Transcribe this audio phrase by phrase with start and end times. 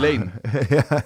[0.00, 0.32] Leen,
[0.68, 1.04] ja.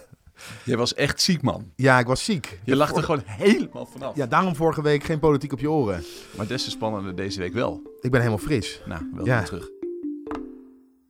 [0.64, 1.72] je was echt ziek, man.
[1.76, 2.58] ja, ik was ziek.
[2.64, 4.16] Je lag er gewoon helemaal vanaf.
[4.16, 6.04] Ja, daarom vorige week geen politiek op je oren.
[6.36, 7.82] Maar des te spannender deze week wel.
[8.00, 8.80] Ik ben helemaal fris.
[8.86, 9.42] Nou, welkom Ja.
[9.42, 9.68] terug.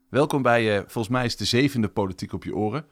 [0.09, 2.85] Welkom bij, eh, volgens mij is de zevende Politiek op je oren.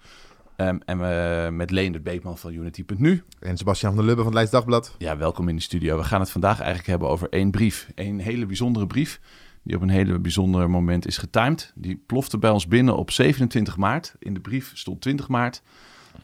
[0.56, 3.22] Ehm, en we met Leendert Beekman van Unity.nu.
[3.40, 4.94] En Sebastian van der Lubbe van het Leids Dagblad.
[4.98, 5.96] Ja, welkom in de studio.
[5.96, 7.88] We gaan het vandaag eigenlijk hebben over één brief.
[7.94, 9.20] Een hele bijzondere brief,
[9.62, 11.72] die op een hele bijzonder moment is getimed.
[11.74, 14.14] Die plofte bij ons binnen op 27 maart.
[14.18, 15.62] In de brief stond 20 maart.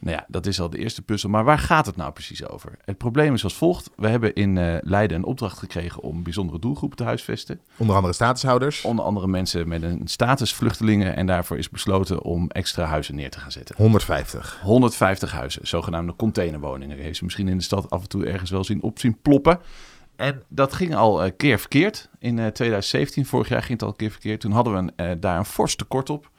[0.00, 1.30] Nou ja, dat is al de eerste puzzel.
[1.30, 2.72] Maar waar gaat het nou precies over?
[2.84, 3.90] Het probleem is als volgt.
[3.96, 7.60] We hebben in eh, Leiden een opdracht gekregen om bijzondere doelgroepen te huisvesten.
[7.76, 8.82] Onder andere statushouders.
[8.82, 11.16] Onder andere mensen met een status vluchtelingen.
[11.16, 13.74] En daarvoor is besloten om extra huizen neer te gaan zetten.
[13.78, 14.60] 150.
[14.62, 16.96] 150 huizen, zogenaamde containerwoningen.
[16.96, 19.18] Je heeft ze misschien in de stad af en toe ergens wel zien op zien
[19.22, 19.60] ploppen.
[20.18, 22.08] En dat ging al een keer verkeerd.
[22.18, 24.40] In eh, 2017, vorig jaar ging het al een keer verkeerd.
[24.40, 26.30] Toen hadden we een, eh, daar een fors tekort op.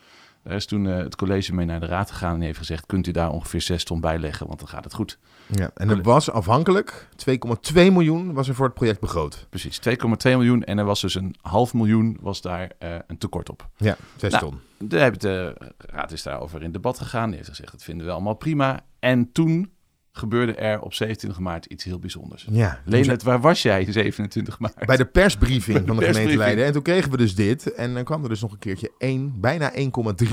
[0.43, 2.85] Daar is toen eh, het college mee naar de raad gegaan en heeft gezegd...
[2.85, 5.19] kunt u daar ongeveer 6 ton bij leggen, want dan gaat het goed.
[5.47, 9.47] Ja, en er was afhankelijk 2,2 miljoen was er voor het project begroot.
[9.49, 9.93] Precies, 2,2
[10.23, 13.69] miljoen en er was dus een half miljoen was daar eh, een tekort op.
[13.77, 14.59] Ja, 6 Nou, ton.
[14.77, 17.27] De, de raad is daarover in debat gegaan.
[17.27, 18.79] Die heeft gezegd, dat vinden we allemaal prima.
[18.99, 19.71] En toen
[20.11, 22.47] gebeurde er op 27 maart iets heel bijzonders.
[22.49, 24.85] Ja, Leonard, waar was jij 27 maart?
[24.85, 26.37] bij de persbriefing Bij de van de gemeente.
[26.37, 26.65] Leiden.
[26.65, 27.73] En toen kregen we dus dit.
[27.73, 29.81] En dan kwam er dus nog een keertje 1, bijna 1,3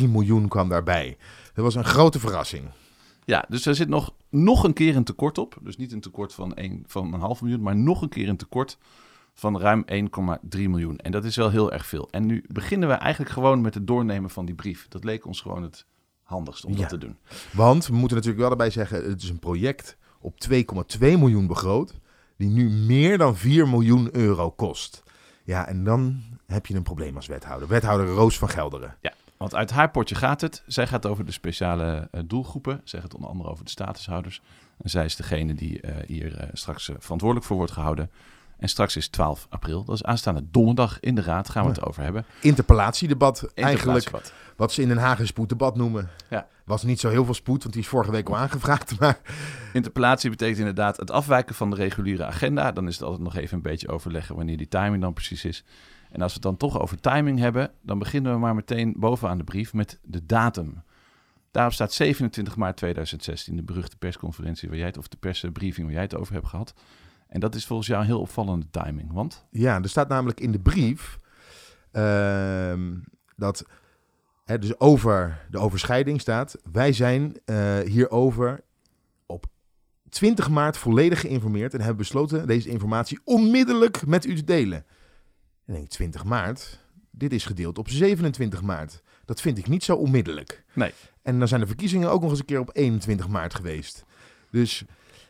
[0.08, 1.16] miljoen kwam daarbij.
[1.54, 2.64] Dat was een grote verrassing.
[3.24, 5.58] Ja, dus er zit nog, nog een keer een tekort op.
[5.62, 8.36] Dus niet een tekort van, een, van een half miljoen, maar nog een keer een
[8.36, 8.78] tekort
[9.34, 9.98] van ruim 1,3
[10.50, 10.98] miljoen.
[10.98, 12.08] En dat is wel heel erg veel.
[12.10, 14.88] En nu beginnen we eigenlijk gewoon met het doornemen van die brief.
[14.88, 15.86] Dat leek ons gewoon het
[16.26, 16.78] handigst om Ja.
[16.78, 17.16] dat te doen.
[17.52, 21.94] Want we moeten natuurlijk wel erbij zeggen, het is een project op 2,2 miljoen begroot,
[22.36, 25.02] die nu meer dan 4 miljoen euro kost.
[25.44, 27.68] Ja, en dan heb je een probleem als wethouder.
[27.68, 28.96] Wethouder Roos van Gelderen.
[29.36, 30.62] Want uit haar potje gaat het.
[30.66, 32.80] Zij gaat over de speciale eh, doelgroepen.
[32.84, 34.42] Zij gaat onder andere over de statushouders.
[34.82, 38.10] En zij is degene die eh, hier eh, straks verantwoordelijk voor wordt gehouden.
[38.58, 39.84] En straks is 12 april.
[39.84, 41.48] Dat is aanstaande donderdag in de raad.
[41.48, 42.24] Gaan we het over hebben.
[42.40, 44.32] Interpellatiedebat, eigenlijk Interpellatiedebat.
[44.56, 46.10] wat ze in Den Haag een spoeddebat noemen.
[46.30, 46.46] Ja.
[46.64, 48.98] Was niet zo heel veel spoed, want die is vorige week al aangevraagd.
[49.00, 49.20] Maar
[49.72, 52.72] Interpellatie betekent inderdaad het afwijken van de reguliere agenda.
[52.72, 55.64] Dan is het altijd nog even een beetje overleggen wanneer die timing dan precies is.
[56.10, 59.38] En als we het dan toch over timing hebben, dan beginnen we maar meteen bovenaan
[59.38, 60.82] de brief met de datum.
[61.50, 65.94] Daarop staat 27 maart 2016, de beruchte persconferentie waar jij het, of de persbriefing waar
[65.94, 66.74] jij het over hebt gehad.
[67.36, 70.52] En dat is volgens jou een heel opvallende timing, want ja, er staat namelijk in
[70.52, 71.18] de brief
[71.92, 72.94] ehm,
[73.36, 73.64] dat
[74.44, 76.56] hè, dus over de overschrijding staat.
[76.72, 78.60] Wij zijn eh, hierover
[79.26, 79.46] op
[80.08, 84.84] 20 maart volledig geïnformeerd en hebben besloten deze informatie onmiddellijk met u te delen.
[85.64, 86.80] En ik denk 20 maart,
[87.10, 89.02] dit is gedeeld op 27 maart.
[89.24, 90.64] Dat vind ik niet zo onmiddellijk.
[90.72, 90.92] Nee.
[91.22, 94.04] En dan zijn de verkiezingen ook nog eens een keer op 21 maart geweest.
[94.50, 94.84] Dus,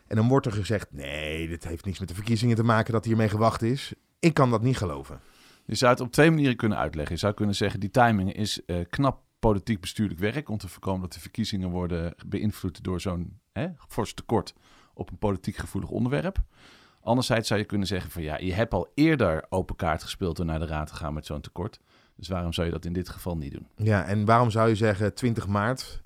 [0.06, 3.04] en dan wordt er gezegd, nee, dit heeft niks met de verkiezingen te maken dat
[3.04, 3.92] hiermee gewacht is.
[4.18, 5.20] Ik kan dat niet geloven.
[5.64, 7.14] je zou het op twee manieren kunnen uitleggen.
[7.14, 11.00] Je zou kunnen zeggen, die timing is eh, knap politiek bestuurlijk werk om te voorkomen
[11.00, 13.40] dat de verkiezingen worden beïnvloed door zo'n
[13.88, 14.54] fors tekort
[14.94, 16.38] op een politiek gevoelig onderwerp.
[17.00, 20.46] Anderzijds zou je kunnen zeggen van ja, je hebt al eerder open kaart gespeeld door
[20.46, 21.80] naar de raad te gaan met zo'n tekort.
[22.16, 23.66] Dus waarom zou je dat in dit geval niet doen?
[23.76, 26.00] Ja, en waarom zou je zeggen 20 maart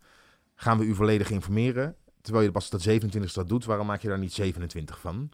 [0.54, 1.96] gaan we u volledig informeren?
[2.22, 5.30] Terwijl je pas dat 27 dat doet, waarom maak je daar niet 27 van?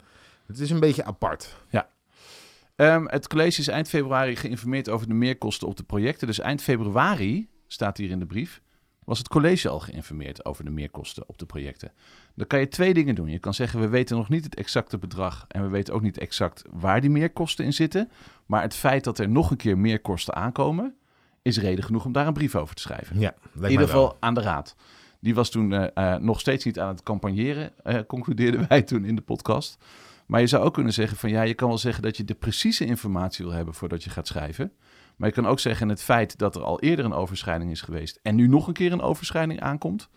[0.47, 1.57] Het is een beetje apart.
[2.77, 6.27] Ehm, het college is eind februari geïnformeerd over de meerkosten op de projecten.
[6.27, 8.61] Dus eind februari, staat hier in de brief,
[9.05, 11.93] was het college al geïnformeerd over de meerkosten op de projecten.
[12.35, 13.29] Dan kan je twee dingen doen.
[13.29, 16.19] Je kan zeggen, we weten nog niet het exacte bedrag en we weten ook niet
[16.19, 18.11] exact waar die meerkosten in zitten.
[18.47, 20.95] Maar het feit dat er nog een keer meerkosten aankomen,
[21.43, 23.21] is reden genoeg om daar een brief over te schrijven.
[23.21, 24.75] Ja, In ieder geval aan de raad.
[25.27, 29.05] Die was toen eh, eh, nog steeds niet aan het campagneren, eh, concludeerden wij toen
[29.05, 29.79] in de podcast.
[30.27, 32.35] Maar je zou ook kunnen zeggen van ja, je kan wel zeggen dat je de
[32.35, 34.73] precieze informatie wil hebben voordat je gaat schrijven.
[35.17, 38.19] Maar je kan ook zeggen het feit dat er al eerder een overschrijding is geweest
[38.23, 40.09] en nu nog een keer een overschrijding aankomt,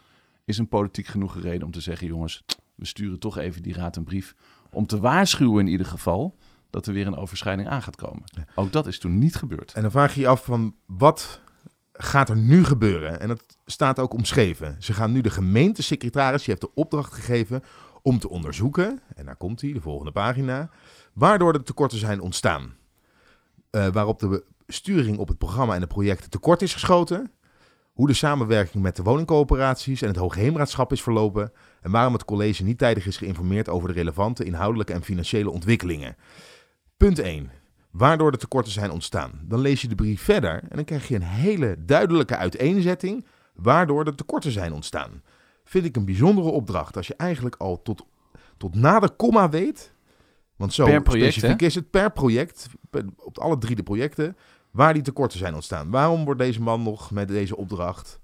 [0.46, 2.44] is een politiek genoeg reden om te zeggen jongens,
[2.76, 4.36] we sturen toch even die raad een brief
[4.72, 6.38] om te waarschuwen in ieder geval
[6.70, 8.24] dat er weer een overschrijding aan gaat komen.
[8.56, 9.74] Ook dat is toen niet gebeurd.
[9.74, 11.42] En dan vraag je je af van wat
[12.02, 13.20] gaat er nu gebeuren?
[13.20, 14.76] En dat staat ook omschreven.
[14.80, 17.64] Ze gaan nu de gemeentesecretaris, die heeft de opdracht gegeven
[18.02, 20.70] om te onderzoeken, en daar komt hij, de volgende pagina,
[21.14, 22.76] waardoor de tekorten zijn ontstaan.
[23.70, 27.32] Eh, waarop de besturing op het programma en de projecten tekort is geschoten.
[27.94, 31.52] Hoe de samenwerking met de woningcoöperaties en het Hoogheemraadschap is verlopen.
[31.82, 36.16] En waarom het college niet tijdig is geïnformeerd over de relevante inhoudelijke en financiële ontwikkelingen.
[36.98, 37.52] Punt 1.
[37.92, 39.32] Waardoor de tekorten zijn ontstaan.
[39.44, 44.06] Dan lees je de brief verder en dan krijg je een hele duidelijke uiteenzetting waardoor
[44.06, 45.22] er tekorten zijn ontstaan.
[45.64, 48.06] Vind ik een bijzondere opdracht als je eigenlijk al tot,
[48.58, 49.94] tot na de komma weet,
[50.56, 52.68] want zo project, specifiek is het per project,
[53.18, 54.38] op alle drie de projecten,
[54.72, 55.90] waar die tekorten zijn ontstaan.
[55.90, 58.20] Waarom wordt deze man nog met deze opdracht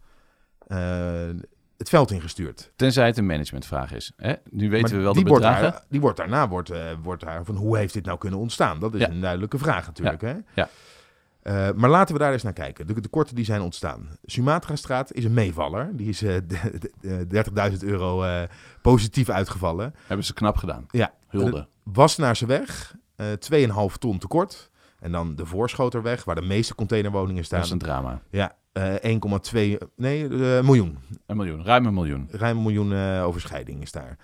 [0.67, 1.29] eh,
[1.77, 2.71] het veld ingestuurd?
[2.75, 4.11] Tenzij het een managementvraag is.
[4.17, 4.33] Hè?
[4.49, 5.71] Nu weten Maar we wel de die wordt bedragen.
[5.71, 8.79] daar- die wordt daarna wordt, eh, wordt daar van hoe heeft dit nou kunnen ontstaan?
[8.79, 9.09] Dat is Ja.
[9.09, 10.21] een duidelijke vraag natuurlijk.
[10.21, 10.33] Hè?
[10.53, 10.69] Ja.
[11.41, 12.87] Eh, maar laten we daar eens naar kijken.
[12.87, 14.07] De tekorten die zijn ontstaan.
[14.23, 15.89] Sumatra-straat is een meevaller.
[15.95, 18.41] Die is eh, d- d- 30.000 euro eh,
[18.81, 19.95] positief uitgevallen.
[20.07, 20.85] Hebben ze knap gedaan.
[20.91, 21.13] Ja.
[21.27, 21.67] Hulde.
[21.83, 24.69] Wassenaarse weg, eh 2,5 ton tekort.
[25.05, 27.61] En dan de Voorschoterweg, waar de meeste containerwoningen Dat staan.
[27.61, 28.21] is een drama.
[28.29, 30.97] Ja, eh 1,2 nee, eh, miljoen.
[31.25, 31.63] Een miljoen.
[31.63, 32.27] Ruim een miljoen.
[32.31, 34.17] Ruim een miljoen eh, overschrijding is daar.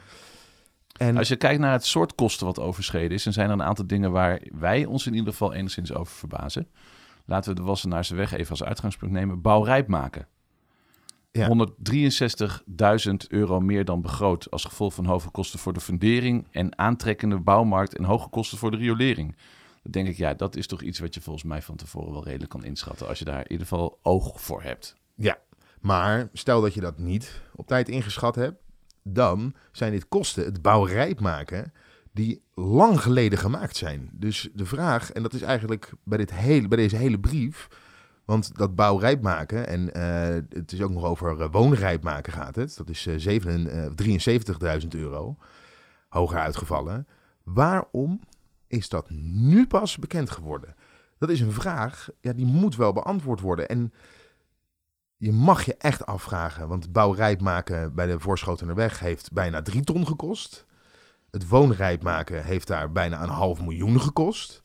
[0.97, 3.63] En Als je kijkt naar het soort kosten wat overschreden is, dan zijn er een
[3.63, 6.67] aantal dingen waar wij ons in ieder geval enigszins over verbazen.
[7.25, 9.41] Laten we de Wassenaarse weg even als uitgangspunt nemen.
[9.41, 10.27] Bouwrijp maken.
[11.31, 11.47] Ja.
[11.47, 17.39] 163.000 euro meer dan begroot als gevolg van hoge kosten voor de fundering en aantrekkende
[17.39, 19.35] bouwmarkt en hoge kosten voor de riolering.
[19.83, 22.23] Dan denk ik, ja, dat is toch iets wat je volgens mij van tevoren wel
[22.23, 24.95] redelijk kan inschatten als je daar in ieder geval oog voor hebt.
[25.15, 25.37] Ja,
[25.81, 28.61] maar stel dat je dat niet op tijd ingeschat hebt,
[29.03, 31.73] dan zijn dit kosten, het bouwrijp maken,
[32.11, 34.09] die lang geleden gemaakt zijn.
[34.13, 37.67] Dus de vraag, en dat is eigenlijk bij, dit hele, bij deze hele brief,
[38.25, 42.55] want dat bouwrijp maken, en eh, het is ook nog over eh, woonrijp maken gaat
[42.55, 45.37] het, dat is zeven- eh, 73.000 euro,
[46.09, 47.07] hoger uitgevallen.
[47.43, 48.19] Waarom
[48.71, 50.75] is dat nu pas bekend geworden?
[51.17, 53.69] Dat is een vraag, ja, die moet wel beantwoord worden.
[53.69, 53.93] En
[55.17, 60.07] je mag je echt afvragen, want bouwrijp maken bij de Voorschotenerweg heeft bijna drie ton
[60.07, 60.65] gekost.
[61.31, 64.63] Het woonrijp maken heeft daar bijna een half miljoen gekost.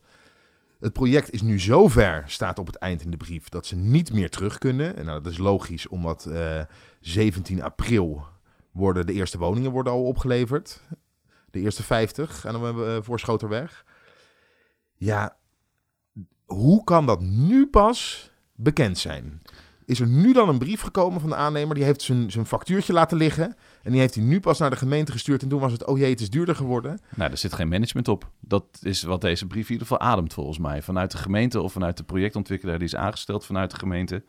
[0.79, 4.13] Het project is nu zover, staat op het eind in de brief, dat ze niet
[4.13, 4.95] meer terug kunnen.
[4.95, 6.61] En nou, dat is logisch, omdat eh
[6.99, 8.25] 17 april
[8.71, 10.81] worden de eerste woningen worden al opgeleverd.
[11.51, 13.85] De eerste 50 aan de eh, Voorschoterweg.
[14.97, 15.37] Ja,
[16.45, 19.41] hoe kan dat nu pas bekend zijn?
[19.87, 21.75] Is er nu dan een brief gekomen van de aannemer?
[21.75, 23.55] Die heeft zijn, zijn factuurtje laten liggen.
[23.83, 25.41] En die heeft hij nu pas naar de gemeente gestuurd.
[25.41, 26.99] En toen was het, oh jee, het is duurder geworden.
[27.15, 28.31] Nou, er zit geen management op.
[28.39, 30.81] Dat is wat deze brief in ieder geval ademt volgens mij.
[30.81, 34.23] Vanuit de gemeente of vanuit de projectontwikkelaar die is aangesteld vanuit de gemeente...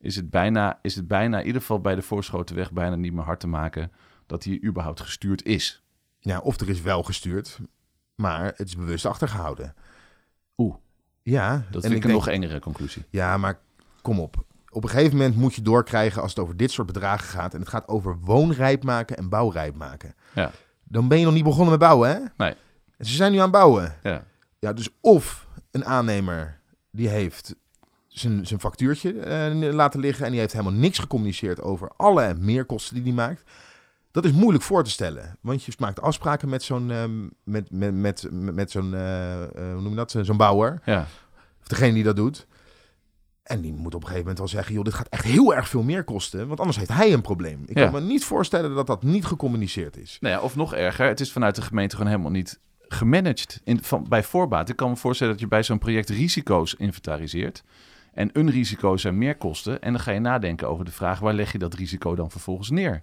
[0.00, 3.24] is het bijna, is het bijna in ieder geval bij de Voorschotenweg bijna niet meer
[3.24, 3.92] hard te maken...
[4.26, 5.82] dat hij überhaupt gestuurd is.
[6.18, 7.58] Ja, of er is wel gestuurd,
[8.14, 9.74] maar het is bewust achtergehouden.
[10.60, 10.74] Oeh.
[11.22, 13.04] Ja, Dat en vind ik een denk- nog engere conclusie.
[13.10, 13.58] Ja, maar
[14.02, 14.44] kom op.
[14.72, 17.54] Op een gegeven moment moet je doorkrijgen als het over dit soort bedragen gaat.
[17.54, 20.14] En het gaat over woonrijp maken en bouwrijp maken.
[20.34, 20.50] Ja.
[20.84, 22.18] Dan ben je nog niet begonnen met bouwen, hè?
[22.36, 22.54] Nee.
[22.96, 23.96] En ze zijn nu aan het bouwen.
[24.02, 24.24] Ja.
[24.58, 26.60] Ja, dus of een aannemer
[26.90, 27.54] die heeft
[28.08, 32.94] zijn, zijn factuurtje eh, laten liggen en die heeft helemaal niks gecommuniceerd over alle meerkosten
[32.94, 33.42] die hij maakt.
[34.10, 37.94] Dat is moeilijk voor te stellen, want je maakt afspraken met zo'n ehm, met, met,
[37.94, 41.06] met, met, zo'n eh, eh, hoe noem je dat, zo'n bouwer, Ja.
[41.60, 42.46] of degene die dat doet.
[43.42, 45.68] En die moet op een gegeven moment wel zeggen, joh, dit gaat echt heel erg
[45.68, 47.62] veel meer kosten, want anders heeft hij een probleem.
[47.66, 47.84] Ik Ja.
[47.90, 50.16] kan me niet voorstellen dat dat niet gecommuniceerd is.
[50.20, 53.82] Nou ja, of nog erger, het is vanuit de gemeente gewoon helemaal niet gemanaged in,
[53.82, 54.68] van, bij voorbaat.
[54.68, 57.62] Ik kan me voorstellen dat je bij zo'n project risico's inventariseert.
[58.12, 59.82] En een risico zijn meerkosten.
[59.82, 62.70] En dan ga je nadenken over de vraag, waar leg je dat risico dan vervolgens
[62.70, 63.02] neer?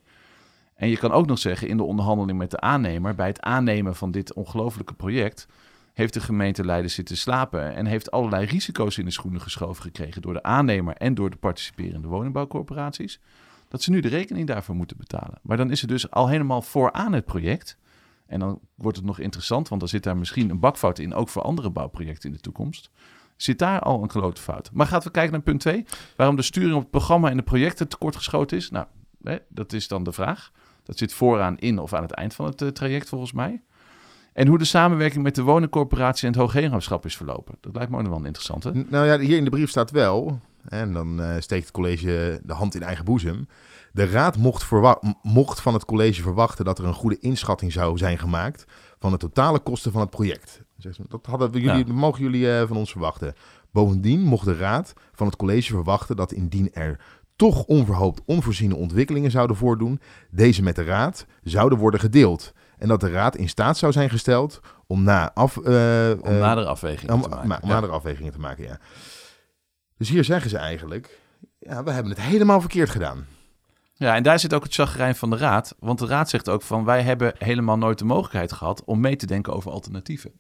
[0.78, 3.96] En je kan ook nog zeggen, in de onderhandeling met de aannemer, bij het aannemen
[3.96, 5.48] van dit ongelofelijke project,
[5.94, 10.22] heeft de gemeente Leiden zitten slapen en heeft allerlei risico's in de schoenen geschoven gekregen
[10.22, 13.20] door de aannemer en door de participerende woningbouwcorporaties,
[13.68, 15.40] dat ze nu de rekening daarvoor moeten betalen.
[15.42, 17.78] Maar dan is het dus al helemaal vooraan het project.
[18.26, 21.30] En dan wordt het nog interessant, want dan zit daar misschien een bakfout in, ook
[21.30, 22.90] voor andere bouwprojecten in de toekomst.
[23.36, 24.70] Zit daar al een grote fout.
[24.74, 25.86] Maar gaan we kijken naar punt 2.
[26.16, 28.70] Waarom de sturing op het programma en de projecten tekortgeschoten is?
[28.70, 28.86] Nou,
[29.24, 30.52] hè, dat is dan de vraag.
[30.88, 33.62] Dat zit vooraan in of aan het eind van het eh, traject volgens mij.
[34.34, 37.56] En hoe de samenwerking met de woningcorporatie en het hoogheemraadschap is verlopen.
[37.62, 38.32] Dat lijkt me ook nog wel.
[38.74, 40.40] N- Nou ja, hier in de brief staat wel,
[40.70, 43.48] en dan eh, steekt het college de hand in eigen boezem.
[43.92, 44.70] De raad mocht,
[45.22, 48.66] mocht van het college verwachten dat er een goede inschatting zou zijn gemaakt
[49.00, 50.62] van de totale kosten van het project.
[51.08, 51.94] Dat, hadden we jullie, Ja.
[51.94, 53.34] mogen jullie eh, van ons verwachten.
[53.72, 57.00] Bovendien mocht de raad van het college verwachten dat indien er
[57.38, 60.00] toch onverhoopt onvoorziene ontwikkelingen zouden voordoen,
[60.32, 62.54] deze met de raad zouden worden gedeeld.
[62.78, 65.64] En dat de raad in staat zou zijn gesteld om na af, eh,
[66.22, 67.44] Om eh, nadere afwegingen om, te maken.
[67.44, 67.74] om Ja.
[67.74, 68.80] nadere afwegingen te maken, ja.
[69.98, 71.20] Dus hier zeggen ze eigenlijk,
[71.60, 73.26] ja, we hebben het helemaal verkeerd gedaan.
[73.94, 75.76] Ja, en daar zit ook het chagrijn van de raad.
[75.80, 79.16] Want de raad zegt ook van wij hebben helemaal nooit de mogelijkheid gehad om mee
[79.16, 80.32] te denken over alternatieven.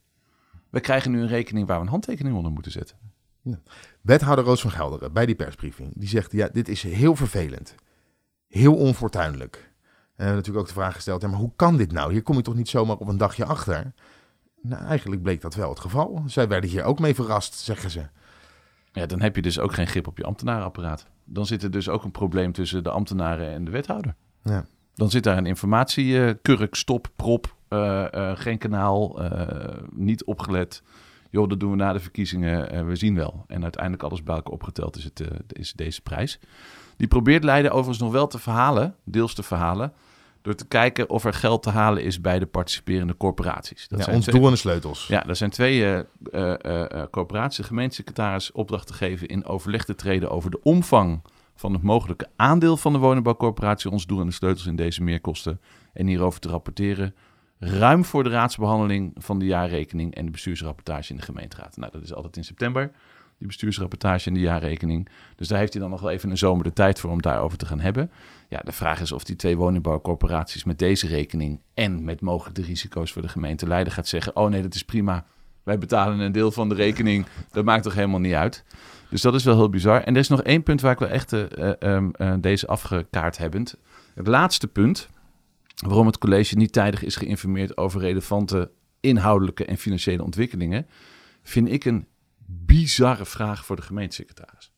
[0.70, 2.98] We krijgen nu een rekening waar we een handtekening onder moeten zetten.
[4.02, 7.76] Wethouder Roos van Gelderen bij die persbriefing, die zegt, ja, dit is heel vervelend.
[8.48, 9.56] heel onfortuinlijk.
[9.56, 9.64] En
[10.16, 12.12] we hebben natuurlijk ook de vraag gesteld, ja, maar hoe kan dit nou?
[12.12, 13.94] Hier kom je toch niet zomaar op een dagje achter?
[14.62, 16.24] Nou, eigenlijk bleek dat wel het geval.
[16.26, 18.08] Zij werden hier ook mee verrast, zeggen ze.
[18.92, 21.06] Ja, dan heb je dus ook geen grip op je ambtenarenapparaat.
[21.26, 24.16] Dan zit er dus ook een probleem tussen de ambtenaren en de wethouder.
[24.44, 24.66] Ja.
[24.94, 30.84] Dan zit daar een informatiekurk, stop, prop, eh, eh, geen kanaal, eh, niet opgelet.
[31.38, 33.46] Joh, dat doen we na de verkiezingen, eh, we zien wel.
[33.48, 36.40] En uiteindelijk alles bij elkaar opgeteld is, het, eh, is deze prijs.
[36.96, 39.94] Die probeert Leiden overigens nog wel te verhalen, deels te verhalen...
[40.42, 43.88] door te kijken of er geld te halen is bij de participerende corporaties.
[43.88, 45.08] Dat ja, zijn ons twee- doel en de sleutels.
[45.08, 45.86] ja, er zijn twee
[46.32, 47.58] eh, corporaties.
[47.58, 51.22] De gemeentesecretaris opdracht te geven in overleg te treden over de omvang
[51.56, 53.92] van het mogelijke aandeel van de woningbouwcorporatie.
[53.92, 55.60] Ons doel en de sleutels in deze meerkosten.
[55.94, 57.16] En hierover te rapporteren.
[57.60, 61.78] Ruim voor de raadsbehandeling van de jaarrekening en de bestuursrapportage in de gemeenteraad.
[61.78, 62.92] Nou, dat is altijd in september,
[63.38, 65.10] die bestuursrapportage en de jaarrekening.
[65.36, 67.58] Dus daar heeft hij dan nog wel even een zomer de tijd voor om daarover
[67.58, 68.12] te gaan hebben.
[68.50, 73.12] Ja, de vraag is of die twee woningbouwcorporaties met deze rekening en met mogelijke risico's
[73.12, 75.26] voor de gemeente Leiden gaat zeggen: Oh nee, dat is prima.
[75.64, 77.26] Wij betalen een deel van de rekening.
[77.52, 78.64] Dat maakt toch helemaal niet uit.
[79.10, 80.02] Dus dat is wel heel bizar.
[80.02, 82.68] En er is nog één punt waar ik wel echt eh, eh, ehm, eh, deze
[82.68, 83.76] afgekaart hebbend.
[84.16, 85.10] Het laatste punt
[85.86, 90.88] waarom het college niet tijdig is geïnformeerd over relevante inhoudelijke en financiële ontwikkelingen,
[91.44, 92.08] vind ik een
[92.46, 94.72] bizarre vraag voor de gemeentesecretaris.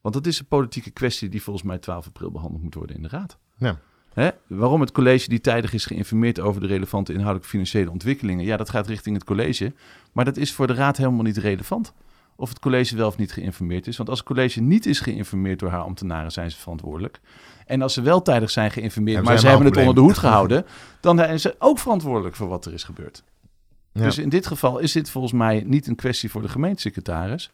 [0.00, 3.02] Want dat is een politieke kwestie die volgens mij 12 april behandeld moet worden in
[3.02, 3.38] de Raad.
[3.56, 3.78] Ja.
[4.12, 4.30] Hè?
[4.46, 8.44] Waarom het college niet tijdig is geïnformeerd over de relevante inhoudelijke financiële ontwikkelingen?
[8.44, 9.72] Ja, dat gaat richting het college.
[10.12, 11.92] Maar dat is voor de Raad helemaal niet relevant.
[12.36, 13.96] Of het college wel of niet geïnformeerd is.
[13.96, 17.20] Want als het college niet is geïnformeerd door haar ambtenaren, zijn ze verantwoordelijk.
[17.66, 20.66] En als ze wel tijdig zijn geïnformeerd, maar ze hebben het onder de hoed gehouden,
[21.00, 23.22] dan zijn ze ook verantwoordelijk voor wat er is gebeurd.
[23.92, 24.02] Ja.
[24.02, 27.50] Dus in dit geval is dit volgens mij niet een kwestie voor de gemeentesecretaris.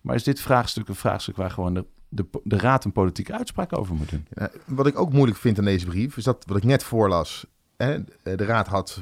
[0.00, 3.78] Maar is dit vraagstuk een vraagstuk waar gewoon de, de, de raad een politieke uitspraak
[3.78, 4.26] over moet doen?
[4.34, 7.46] Ja, wat ik ook moeilijk vind aan deze brief, is dat wat ik net voorlas.
[7.76, 9.00] Hè, de raad had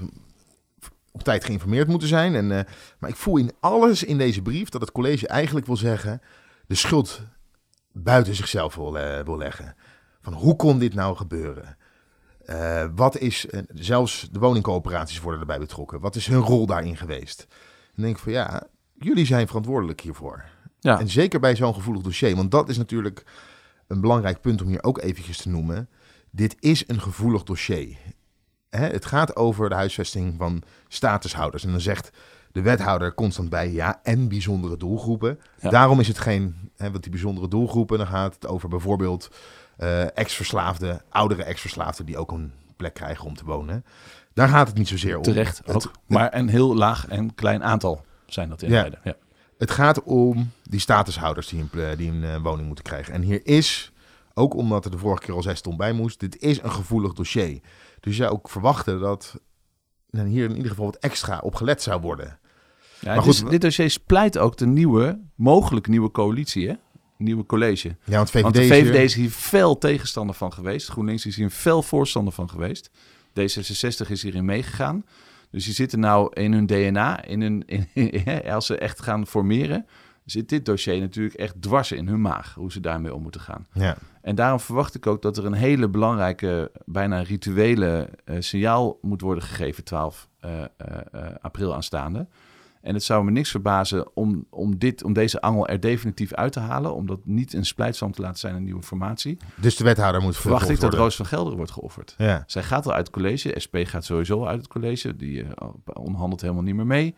[1.12, 2.35] op tijd geïnformeerd moeten zijn.
[2.35, 2.64] En, eh,
[2.99, 6.23] maar ik voel in alles in deze brief dat het college eigenlijk wil zeggen...
[6.66, 7.23] de schuld
[7.92, 9.76] buiten zichzelf wil, eh, wil leggen.
[10.25, 11.76] Van hoe kon dit nou gebeuren?
[12.45, 16.00] Eh, wat is, zelfs de woningcoöperaties worden erbij betrokken.
[16.00, 17.47] Wat is hun rol daarin geweest?
[17.95, 20.45] Dan denk ik van ja, jullie zijn verantwoordelijk hiervoor.
[20.81, 23.25] Ja, En zeker bij zo'n gevoelig dossier, want dat is natuurlijk
[23.87, 25.88] een belangrijk punt om hier ook eventjes te noemen.
[26.31, 27.97] Dit is een gevoelig dossier.
[28.76, 31.64] Hè, het gaat over de huisvesting van statushouders.
[31.64, 32.11] En dan zegt
[32.52, 35.40] de wethouder constant bij, ja, en bijzondere doelgroepen.
[35.61, 35.71] Ja.
[35.71, 39.28] Daarom is het geen, hè, want die bijzondere doelgroepen, dan gaat het over bijvoorbeeld
[39.76, 43.85] eh ex-verslaafden, oudere ex-verslaafden die ook een plek krijgen om te wonen.
[44.35, 45.23] Daar gaat het niet zozeer om.
[45.23, 45.90] terecht Het- ook.
[46.07, 48.75] Maar een heel laag en klein aantal zijn dat in Ja.
[48.75, 49.00] Leiden.
[49.04, 49.14] Ja.
[49.59, 53.14] Het gaat om die statushouders die een, die een eh, woning moeten krijgen.
[53.14, 53.93] En hier is,
[54.35, 57.12] ook omdat er de vorige keer al zes ton bij moest, dit is een gevoelig
[57.12, 57.61] dossier.
[58.04, 59.34] Dus je zou ook verwachten dat
[60.11, 62.38] hier in ieder geval wat extra op gelet zou worden.
[63.00, 66.75] Ja, Maar goed, dit dossier splijt ook de nieuwe, mogelijk nieuwe coalitie, hè?
[67.16, 67.96] Nieuwe college.
[68.04, 70.88] Ja, want VVD, Want de VVD is hier fel tegenstander van geweest.
[70.88, 72.90] GroenLinks is hier een fel voorstander van geweest.
[73.28, 75.04] D66 is hierin meegegaan.
[75.50, 79.87] Dus die zitten nou in hun DNA, in hun, in, als ze echt gaan formeren,
[80.25, 83.66] zit dit dossier natuurlijk echt dwars in hun maag, hoe ze daarmee om moeten gaan.
[83.73, 88.99] Ja, En daarom verwacht ik ook dat er een hele belangrijke, bijna rituele eh, signaal
[89.00, 90.66] moet worden gegeven 12 eh, eh,
[91.40, 92.26] april aanstaande.
[92.81, 96.52] En het zou me niks verbazen om, om, dit, om deze angel er definitief uit
[96.52, 99.37] te halen, om dat niet een splijtswam te laten zijn in nieuwe formatie.
[99.57, 102.14] dus de wethouder moet Verwacht ik dat Roos van Gelderen wordt geofferd.
[102.19, 105.47] Ja, Zij gaat al uit het college, SP gaat sowieso uit het college, die
[105.93, 107.14] onderhandelt helemaal niet meer mee.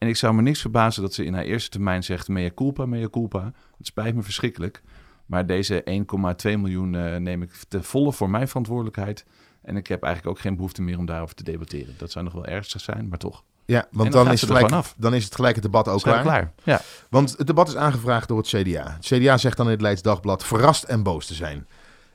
[0.00, 2.86] En ik zou me niks verbazen dat ze in haar eerste termijn zegt, mea culpa,
[2.86, 3.52] mea culpa.
[3.76, 4.82] Het spijt me verschrikkelijk.
[5.26, 6.04] Maar deze
[6.44, 9.24] 1,2 miljoen eh, neem ik ten volle voor mijn verantwoordelijkheid.
[9.62, 11.94] En ik heb eigenlijk ook geen behoefte meer om daarover te debatteren.
[11.98, 13.44] Dat zou nog wel ernstig zijn, maar toch.
[13.64, 14.94] ja want dan is er gelijk, af.
[14.98, 16.22] dan is het gelijk het debat ook klaar.
[16.22, 16.52] klaar?
[16.62, 16.80] Ja.
[17.10, 18.96] Want het debat is aangevraagd door het CDA.
[19.00, 21.66] Het CDA zegt dan in het Leids Dagblad verrast en boos te zijn.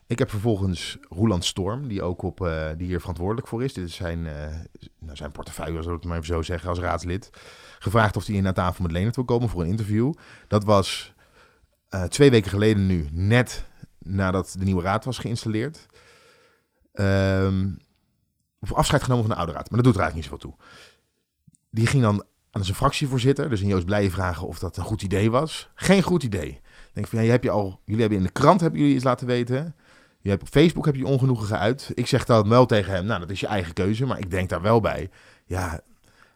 [0.07, 3.73] Ik heb vervolgens Roland Storm, die ook op, eh, die hier verantwoordelijk voor is.
[3.73, 4.33] Dit is zijn, eh,
[4.99, 7.29] nou, zijn portefeuille, zal ik het maar even zo zeggen, als raadslid.
[7.79, 10.13] Gevraagd of hij in aan tafel met Leonard wil komen voor een interview.
[10.47, 11.13] Dat was
[11.89, 13.65] eh, twee weken geleden nu, net
[13.99, 15.87] nadat de nieuwe raad was geïnstalleerd.
[16.93, 17.69] Ehm,
[18.59, 20.67] of afscheid genomen van de oude raad, maar dat doet er eigenlijk niet zoveel toe.
[21.69, 25.01] Die ging dan aan zijn fractievoorzitter, dus in Joost Blijen vragen of dat een goed
[25.01, 25.69] idee was.
[25.75, 26.49] Geen goed idee.
[26.49, 28.95] Ik denk van, ja, je hebt je al, jullie hebben in de krant hebben jullie
[28.95, 29.75] iets laten weten.
[30.25, 31.91] Je hebt op Facebook heb je ongenoegen geuit.
[31.93, 34.49] Ik zeg dan wel tegen hem, nou dat is je eigen keuze, maar ik denk
[34.49, 35.09] daar wel bij.
[35.45, 35.79] Ja,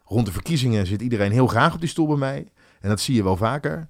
[0.05, 2.48] rond de verkiezingen zit iedereen heel graag op die stoel bij mij.
[2.79, 3.88] En dat zie je wel vaker.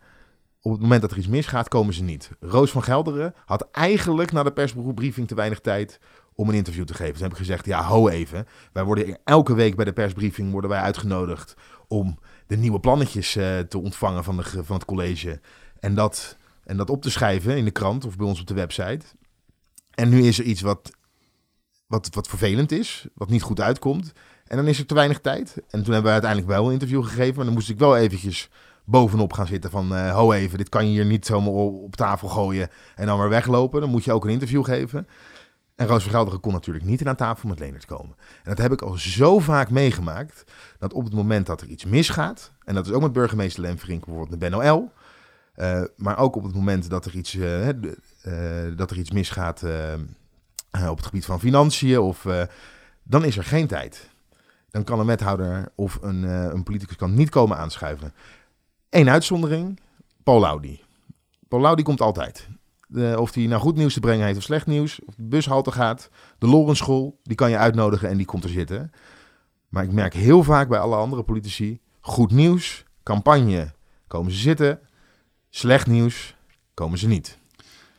[0.61, 2.31] op het moment dat er iets misgaat, komen ze niet.
[2.39, 5.99] Roos van Gelderen had eigenlijk na de persbriefing te weinig tijd
[6.33, 7.13] om een interview te geven.
[7.13, 8.47] Toen heb ik gezegd, ja, ho even.
[8.73, 11.53] Wij worden elke week bij de persbriefing worden wij uitgenodigd
[11.87, 15.39] om de nieuwe plannetjes eh, te ontvangen van, de, van het college.
[15.79, 18.53] En dat, en dat op te schrijven in de krant of bij ons op de
[18.53, 19.05] website.
[19.93, 20.91] En nu is er iets wat,
[21.87, 24.11] wat, wat vervelend is, wat niet goed uitkomt.
[24.45, 25.55] En dan is er te weinig tijd.
[25.55, 27.35] En toen hebben we uiteindelijk wel een interview gegeven.
[27.35, 28.49] Maar dan moest ik wel eventjes
[28.85, 29.93] bovenop gaan zitten van...
[29.93, 33.29] Uh, ho even, dit kan je hier niet zomaar op tafel gooien en dan weer
[33.29, 33.81] weglopen.
[33.81, 35.07] Dan moet je ook een interview geven.
[35.75, 38.15] En Roos Vergelderen kon natuurlijk niet aan tafel met Leonard komen.
[38.17, 40.43] En dat heb ik al zo vaak meegemaakt...
[40.77, 42.51] dat op het moment dat er iets misgaat...
[42.63, 44.91] en dat is ook met burgemeester Lemverink bijvoorbeeld met Ben OL...
[45.55, 47.67] Uh, maar ook op het moment dat er iets, uh,
[48.75, 49.63] dat er iets misgaat
[50.89, 51.99] op het gebied van financiën...
[51.99, 52.25] Of,
[53.03, 54.09] dan is er geen tijd
[54.71, 58.13] dan kan een wethouder of een, een politicus kan niet komen aanschuiven.
[58.89, 59.79] Eén uitzondering,
[60.23, 60.81] Paul Audi.
[61.47, 62.47] Paul Audi komt altijd.
[63.15, 66.09] Of hij nou goed nieuws te brengen heeft of slecht nieuws, of de bushalte gaat,
[66.37, 68.91] de Lorenschool, die kan je uitnodigen en die komt er zitten.
[69.69, 73.73] Maar ik merk heel vaak bij alle andere politici, goed nieuws, campagne,
[74.07, 74.79] komen ze zitten.
[75.49, 76.35] Slecht nieuws,
[76.73, 77.37] komen ze niet.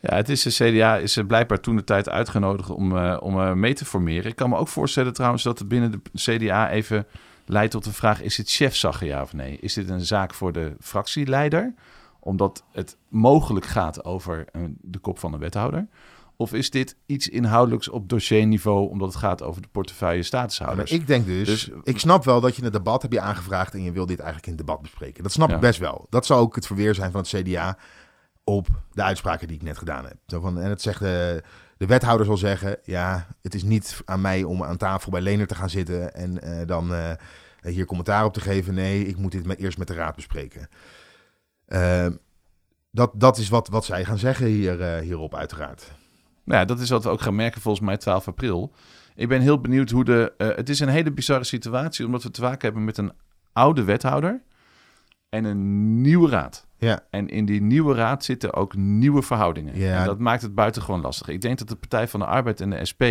[0.00, 3.52] Ja, het is de CDA is blijkbaar toen de tijd uitgenodigd om, uh, om uh,
[3.52, 4.30] mee te formeren.
[4.30, 7.06] Ik kan me ook voorstellen trouwens dat het binnen de CDA even
[7.46, 9.58] leidt tot de vraag: is het chefzaggen ja of nee?
[9.60, 11.74] Is dit een zaak voor de fractieleider,
[12.20, 15.86] omdat het mogelijk gaat over uh, de kop van de wethouder?
[16.36, 20.90] Of is dit iets inhoudelijks op dossierniveau, omdat het gaat over de portefeuille statushouders?
[20.90, 23.74] Ja, ik denk dus, dus, ik snap wel dat je het debat heb je aangevraagd
[23.74, 25.22] en je wil dit eigenlijk in het debat bespreken.
[25.22, 25.54] Dat snap ja.
[25.54, 26.06] ik best wel.
[26.10, 27.78] Dat zou ook het verweer zijn van het CDA
[28.44, 30.16] op de uitspraken die ik net gedaan heb.
[30.26, 31.42] Zo van, en het zegt de,
[31.76, 35.46] de wethouder zal zeggen, ja, het is niet aan mij om aan tafel bij Lener
[35.46, 37.10] te gaan zitten en uh, dan uh,
[37.62, 38.74] hier commentaar op te geven.
[38.74, 40.68] Nee, ik moet dit met, eerst met de raad bespreken.
[42.92, 45.92] Dat, dat is wat, wat zij gaan zeggen hier, hierop, uiteraard.
[46.44, 48.72] Nou ja, dat is wat we ook gaan merken volgens mij 12 april.
[49.14, 50.32] Ik ben heel benieuwd hoe de.
[50.36, 53.12] het is een hele bizarre situatie, omdat we te maken hebben met een
[53.52, 54.42] oude wethouder
[55.28, 56.66] en een nieuwe raad.
[56.80, 57.00] Ja.
[57.10, 59.78] En in die nieuwe raad zitten ook nieuwe verhoudingen.
[59.78, 60.00] Ja.
[60.00, 61.28] En dat maakt het buitengewoon lastig.
[61.28, 63.02] Ik denk dat de Partij van de Arbeid en de SP,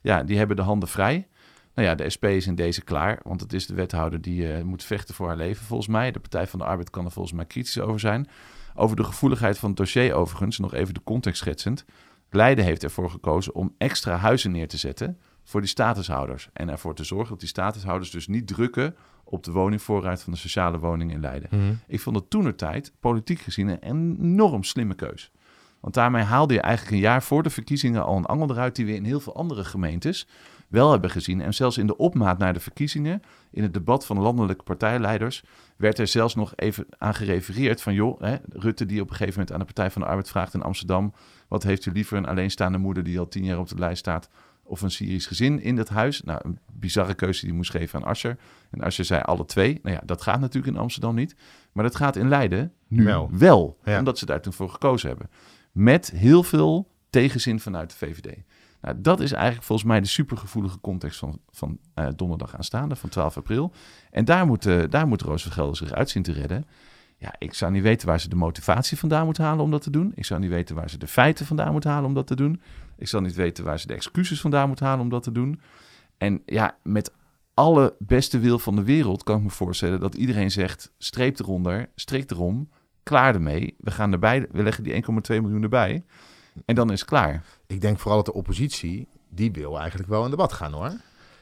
[0.00, 1.28] ja, die hebben de handen vrij.
[1.74, 4.62] Nou ja, de SP is in deze klaar, want het is de wethouder die uh,
[4.62, 6.10] moet vechten voor haar leven, volgens mij.
[6.10, 8.28] De Partij van de Arbeid kan er volgens mij kritisch over zijn.
[8.74, 11.84] Over de gevoeligheid van het dossier overigens, nog even de context schetsend.
[12.30, 16.48] Leiden heeft ervoor gekozen om extra huizen neer te zetten voor die statushouders.
[16.52, 18.96] En ervoor te zorgen dat die statushouders dus niet drukken
[19.30, 21.48] op de woningvoorraad van de sociale woning in Leiden.
[21.52, 21.72] Mhm.
[21.86, 25.30] Ik vond het toen de tijd, politiek gezien, een enorm slimme keus.
[25.80, 28.86] Want daarmee haalde je eigenlijk een jaar voor de verkiezingen al een angel eruit die
[28.86, 30.26] we in heel veel andere gemeentes
[30.68, 31.40] wel hebben gezien.
[31.40, 35.44] En zelfs in de opmaat naar de verkiezingen, in het debat van landelijke partijleiders,
[35.76, 39.32] werd er zelfs nog even aan gerefereerd van joh, hè, Rutte die op een gegeven
[39.32, 41.12] moment aan de Partij van de Arbeid vraagt in Amsterdam,
[41.48, 44.28] wat heeft u liever een alleenstaande moeder die al tien jaar op de lijst staat
[44.68, 46.22] of een Syrisch gezin in dat huis.
[46.22, 48.38] Nou, een bizarre keuze die moest geven aan Asscher.
[48.70, 49.78] En Asscher zei alle twee.
[49.82, 51.36] Nou ja, dat gaat natuurlijk in Amsterdam niet.
[51.72, 53.30] Maar dat gaat in Leiden nu wel.
[53.32, 55.30] wel Omdat ze daar toen voor gekozen hebben.
[55.72, 58.36] Met heel veel tegenzin vanuit de VVD.
[58.80, 63.08] Nou, dat is eigenlijk volgens mij de supergevoelige context van, van uh, donderdag aanstaande, van
[63.08, 63.72] 12 april.
[64.10, 66.66] En daar moet, uh, daar moet Roos van Gelder zich uit zien te redden.
[67.20, 69.90] Ja, ik zou niet weten waar ze de motivatie vandaan moet halen om dat te
[69.90, 70.12] doen.
[70.14, 72.60] Ik zou niet weten waar ze de feiten vandaan moet halen om dat te doen.
[72.96, 75.60] Ik zal niet weten waar ze de excuses vandaan moet halen om dat te doen.
[76.18, 77.12] En ja, met
[77.54, 81.90] alle beste wil van de wereld kan ik me voorstellen dat iedereen zegt: streep eronder,
[81.94, 82.68] strik erom,
[83.02, 83.76] klaar ermee.
[83.78, 86.04] We gaan erbij, we leggen die 1,2 miljoen erbij.
[86.64, 87.44] En dan is het klaar.
[87.66, 90.92] Ik denk vooral dat de oppositie, die wil eigenlijk wel in debat gaan hoor.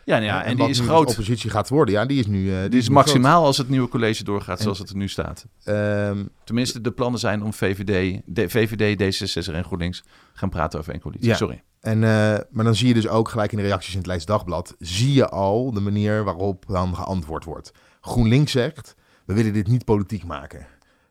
[0.07, 1.07] Ja, nou ja en, en die is groot.
[1.07, 2.45] De oppositie gaat worden, ja, die is nu.
[2.45, 5.47] Uh, die, die, is, maximaal als het nieuwe college doorgaat zoals het er nu staat.
[5.65, 10.93] Um, Tenminste, de plannen zijn om VVD, de, VVD, D66 en GroenLinks gaan praten over
[10.93, 11.29] één coalitie.
[11.29, 11.37] Ja.
[11.37, 11.63] Sorry.
[11.81, 12.09] En, uh,
[12.51, 15.13] maar dan zie je dus ook gelijk in de reacties in het Leids Dagblad, zie
[15.13, 17.73] je al de manier waarop dan geantwoord wordt.
[18.01, 20.67] GroenLinks zegt, we willen dit niet politiek maken.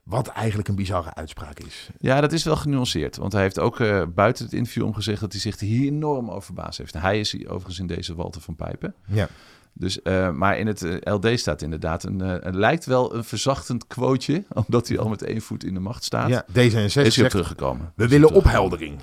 [0.06, 1.90] Wat eigenlijk een bizarre uitspraak is.
[1.98, 3.16] Ja, dat is wel genuanceerd.
[3.16, 6.42] Want hij heeft ook uh, buiten het interview omgezegd dat hij zich hier enorm over
[6.42, 6.94] verbaasd heeft.
[6.94, 8.94] hij is overigens in deze Walter van Pijpen.
[9.06, 9.28] Ja.
[9.72, 13.86] Dus, uh, maar in het uh, LD staat inderdaad een, het lijkt wel een verzachtend
[13.86, 16.28] quoteje, omdat hij al met één voet in de macht staat.
[16.28, 17.92] Ja, D66 is op teruggekomen.
[17.96, 19.00] We willen opheldering.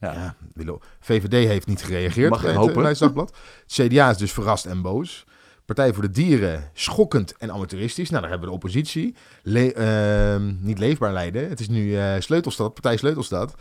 [0.00, 0.12] Ja.
[0.12, 0.34] ja
[1.00, 2.84] VVD heeft niet gereageerd Mag bij hopen.
[2.84, 3.36] het Dagblad.
[3.66, 5.24] CDA is dus verrast en boos.
[5.64, 8.10] Partij voor de Dieren, schokkend en amateuristisch.
[8.10, 9.14] Nou, daar hebben we de oppositie.
[9.42, 9.74] Le
[10.44, 11.48] uh, niet leefbaar Leiden.
[11.48, 13.54] Het is nu uh, Sleutelstad, Partij Sleutelstad.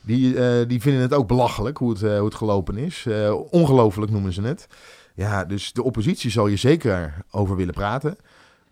[0.00, 3.06] Die, uh, die vinden het ook belachelijk hoe het, hoe het gelopen is.
[3.50, 4.66] ongelooflijk noemen ze het.
[5.14, 8.16] Ja, dus de oppositie zal je zeker over willen praten.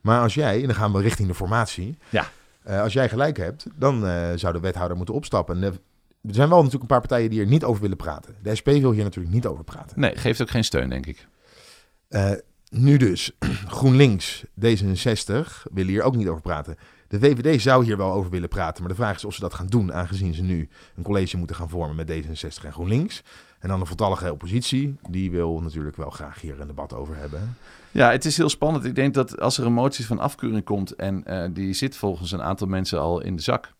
[0.01, 1.99] Maar als jij, en dan gaan we richting de formatie.
[2.09, 2.31] Ja.
[2.63, 5.55] Eh, als jij gelijk hebt, dan eh, zou de wethouder moeten opstappen.
[5.55, 5.81] En de-
[6.29, 8.35] er zijn wel natuurlijk een paar partijen die er niet over willen praten.
[8.43, 10.01] De SP wil hier natuurlijk niet over praten.
[10.01, 11.27] Nee, geeft ook geen steun, denk ik.
[12.09, 12.31] Eh,
[12.77, 13.31] nu dus,
[13.77, 15.33] GroenLinks, D66
[15.73, 16.77] willen hier ook niet over praten.
[17.09, 19.55] De VVD zou hier wel over willen praten, maar de vraag is of ze dat
[19.55, 23.23] gaan doen, aangezien ze nu een college moeten gaan vormen met D66 en GroenLinks.
[23.59, 27.57] En dan de voltallige oppositie, die wil natuurlijk wel graag hier een debat over hebben.
[27.91, 28.85] Ja, het is heel spannend.
[28.85, 32.33] Ik denk dat als er een motie van afkeuring komt en eh, die zit volgens
[32.33, 33.73] een aantal mensen al in de zak.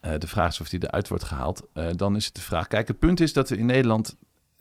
[0.00, 1.62] eh, de vraag is of die eruit wordt gehaald.
[1.72, 2.66] eh, dan is het de vraag.
[2.66, 4.16] Kijk, het punt is dat in Nederland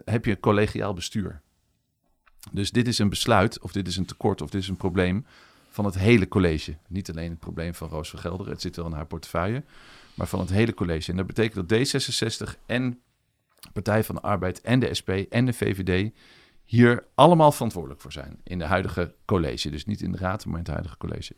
[0.06, 1.42] heb je collegiaal bestuur.
[2.52, 5.26] Dus dit is een besluit, of dit is een tekort, of dit is een probleem
[5.70, 6.78] van het hele college.
[6.88, 9.64] Niet alleen het probleem van Roos van Gelderen, het zit wel in haar portefeuille,
[10.14, 11.12] maar van het hele college.
[11.12, 13.00] En dat betekent dat D66 en
[13.74, 16.12] Partij van de Arbeid en de SP en de VVD
[16.66, 19.70] hier allemaal verantwoordelijk voor zijn in de huidige college.
[19.70, 21.36] Dus niet in de raad, maar in het huidige college.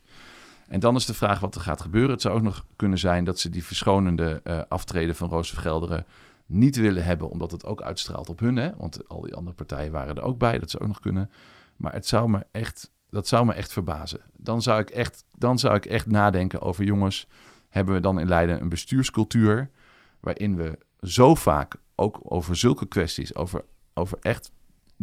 [0.68, 2.10] En dan is de vraag wat er gaat gebeuren.
[2.10, 5.62] Het zou ook nog kunnen zijn dat ze die verschonende eh, aftreden van Roos van
[5.62, 6.06] Gelderen
[6.52, 8.56] niet willen hebben, omdat het ook uitstraalt op hun.
[8.56, 8.76] Hè?
[8.76, 10.58] Want al die andere partijen waren er ook bij.
[10.58, 11.30] Dat zou ook nog kunnen.
[11.76, 14.20] Maar het zou me echt, dat zou me echt verbazen.
[14.36, 17.26] Dan zou ik echt, dan zou ik echt nadenken over jongens.
[17.68, 19.70] Hebben we dan in Leiden een bestuurscultuur
[20.20, 24.52] waarin we zo vaak ook over zulke kwesties, over, over echt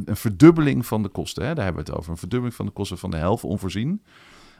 [0.05, 1.45] een verdubbeling van de kosten.
[1.45, 1.53] Hè?
[1.53, 2.11] Daar hebben we het over.
[2.11, 4.03] Een verdubbeling van de kosten van de helft onvoorzien.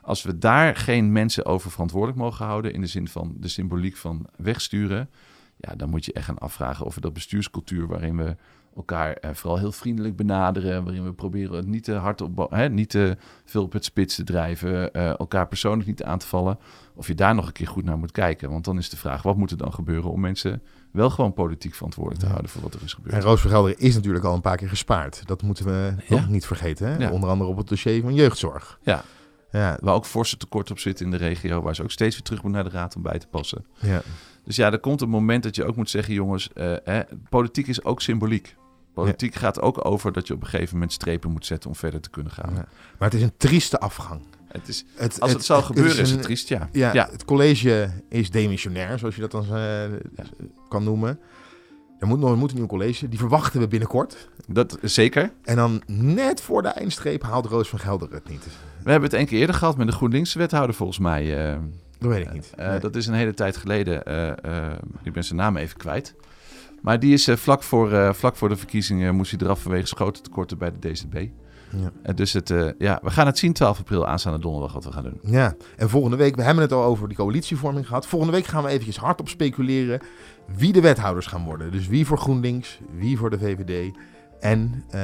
[0.02, 3.96] Als we daar geen mensen over verantwoordelijk mogen houden, in de zin van de symboliek
[3.96, 5.10] van wegsturen,
[5.62, 8.36] ja, dan moet je echt gaan afvragen of we dat bestuurscultuur waarin we
[8.76, 12.70] elkaar eh, vooral heel vriendelijk benaderen, waarin we proberen het niet te hard op, hè,
[12.70, 16.58] niet te veel op het spits te drijven, eh, elkaar persoonlijk niet aan te vallen,
[16.96, 18.50] of je daar nog een keer goed naar moet kijken.
[18.50, 21.74] Want dan is de vraag, wat moet er dan gebeuren om mensen wel gewoon politiek
[21.76, 22.32] verantwoordelijk te Ja.
[22.34, 23.16] houden voor wat er is gebeurd?
[23.16, 25.22] En Roos van Gelderen is natuurlijk al een paar keer gespaard.
[25.28, 26.16] Dat moeten we Ja.
[26.16, 26.88] nog niet vergeten.
[26.88, 26.98] Hè?
[26.98, 27.12] Ja.
[27.12, 28.80] Onder andere op het dossier van jeugdzorg.
[28.84, 29.04] Ja.
[29.52, 32.24] Ja, Waar ook forse tekort op zit in de regio, waar ze ook steeds weer
[32.24, 33.66] terug moet naar de raad om bij te passen.
[33.80, 34.02] ja.
[34.50, 37.68] Dus ja, er komt een moment dat je ook moet zeggen, jongens, eh, hè, politiek
[37.68, 38.56] is ook symboliek.
[38.94, 42.02] Politiek gaat ook over dat je op een gegeven moment strepen moet zetten om verder
[42.02, 42.54] te kunnen gaan.
[42.56, 42.66] Ja.
[42.98, 44.22] Maar het is een trieste afgang.
[44.48, 46.70] Het is, Het, als het, zou gebeuren, is, een- het triest, ja.
[46.72, 47.08] Ja, ja.
[47.12, 49.84] het college is demissionair, zoals je dat dan eh,
[50.70, 51.20] kan noemen.
[52.00, 53.10] Er moet nog moet een nieuw college.
[53.10, 54.30] Die verwachten we binnenkort.
[54.48, 55.32] Dat zeker.
[55.44, 58.44] En dan net voor de eindstreep haalt Roos van Gelder het niet.
[58.84, 61.52] We hebben het één keer eerder gehad met de GroenLinks-wethouder, volgens mij.
[61.54, 61.58] eh,
[62.00, 62.54] Dat weet ik niet.
[62.58, 62.80] eh, Nee.
[62.80, 64.04] Dat is een hele tijd geleden.
[64.06, 64.28] eh,
[64.68, 66.16] eh, ik ben zijn naam even kwijt.
[66.82, 69.96] Maar die is eh, vlak, voor, eh, vlak voor de verkiezingen moest hij eraf vanwege
[69.96, 71.14] grote tekorten bij de DCB.
[71.78, 71.92] Ja.
[72.04, 74.92] Eh, dus het, eh, ja, we gaan het zien 12 april aanstaande donderdag wat we
[74.92, 75.20] gaan doen.
[75.24, 78.08] Ja, en volgende week, we hebben het al over die coalitievorming gehad.
[78.08, 80.00] Volgende week gaan we eventjes hardop speculeren
[80.56, 81.72] wie de wethouders gaan worden.
[81.72, 83.96] Dus wie voor GroenLinks, wie voor de VVD
[84.40, 85.02] en eh,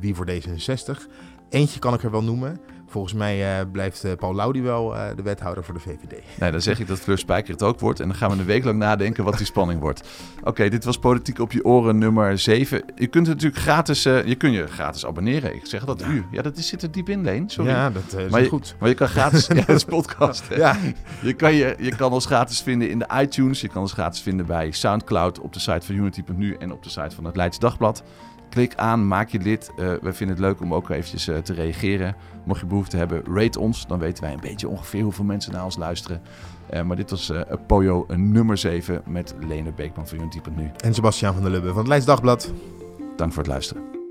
[0.00, 1.06] wie voor D66.
[1.48, 2.60] Eentje kan ik er wel noemen.
[2.92, 6.22] Volgens mij eh, blijft eh, Paul Laudi wel eh, de wethouder voor de VVD.
[6.40, 8.00] Nee, dan zeg ik dat Fleur Spijker het ook wordt.
[8.00, 10.08] En dan gaan we een week lang nadenken wat die spanning wordt.
[10.44, 12.82] Oké, dit was Politiek op je oren nummer 7.
[12.94, 15.54] Je kunt het natuurlijk gratis, je kunt je gratis abonneren.
[15.54, 16.06] Ik zeg dat Ja.
[16.08, 16.24] u.
[16.30, 17.48] Ja, dat is, zit er diep in, Leen.
[17.50, 17.70] Sorry.
[17.70, 18.74] Ja, dat is Maar niet je- goed.
[18.78, 20.48] Maar je kan gratis, ja, dat is podcast.
[20.48, 20.54] hè.
[20.56, 20.76] Ja,
[21.22, 23.60] Je, kan je, je kan ons gratis vinden in de iTunes.
[23.60, 26.90] Je kan ons gratis vinden bij Soundcloud op de site van Unity.nu en op de
[26.90, 28.02] site van het Leids Dagblad.
[28.52, 29.70] Klik aan, maak je lid.
[29.76, 32.16] Eh, we vinden het leuk om ook eventjes eh, te reageren.
[32.44, 33.86] Mocht je behoefte hebben, rate ons.
[33.86, 36.22] Dan weten wij een beetje ongeveer hoeveel mensen naar ons luisteren.
[36.66, 37.32] Eh, maar dit was
[37.66, 40.70] Pojo nummer 7 met Lene Beekman van Unity.nu.
[40.76, 42.52] en Sebastiaan van der Lubbe van het Leids Dagblad.
[43.16, 44.01] Dank voor het luisteren.